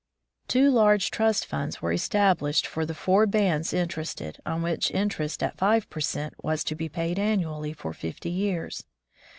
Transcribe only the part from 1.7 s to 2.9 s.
were established for